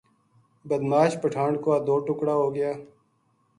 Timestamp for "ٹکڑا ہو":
2.07-2.53